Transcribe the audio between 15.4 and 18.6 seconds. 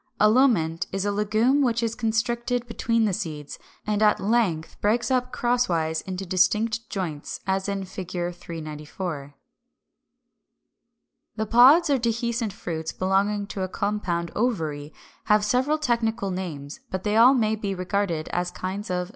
several technical names: but they all may be regarded as